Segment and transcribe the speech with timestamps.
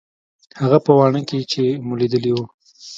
[0.61, 2.45] هغه په واڼه کښې چې مو ليدلي وو.